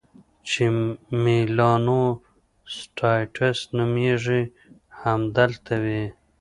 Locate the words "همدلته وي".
5.01-6.03